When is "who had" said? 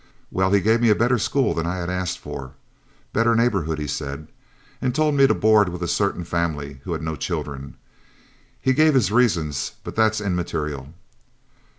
6.85-7.03